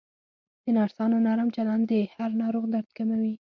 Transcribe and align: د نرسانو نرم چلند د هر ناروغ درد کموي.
د 0.63 0.65
نرسانو 0.77 1.17
نرم 1.27 1.49
چلند 1.55 1.83
د 1.91 1.93
هر 2.15 2.29
ناروغ 2.41 2.65
درد 2.73 2.89
کموي. 2.97 3.29